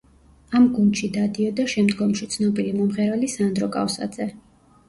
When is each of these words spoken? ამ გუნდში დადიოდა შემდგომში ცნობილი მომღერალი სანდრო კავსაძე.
ამ 0.59 0.63
გუნდში 0.77 1.09
დადიოდა 1.17 1.67
შემდგომში 1.75 2.29
ცნობილი 2.37 2.73
მომღერალი 2.81 3.31
სანდრო 3.37 3.73
კავსაძე. 3.77 4.29